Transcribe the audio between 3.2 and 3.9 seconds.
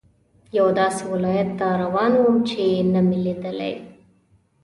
لیدلی.